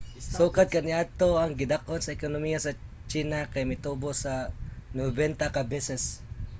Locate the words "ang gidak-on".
1.37-2.01